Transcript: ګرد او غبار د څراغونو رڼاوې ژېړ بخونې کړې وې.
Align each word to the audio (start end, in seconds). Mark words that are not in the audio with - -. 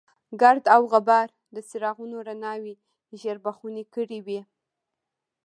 ګرد 0.41 0.65
او 0.75 0.81
غبار 0.93 1.27
د 1.55 1.57
څراغونو 1.67 2.17
رڼاوې 2.27 2.73
ژېړ 3.19 3.37
بخونې 3.45 3.83
کړې 3.93 4.19
وې. 4.25 4.39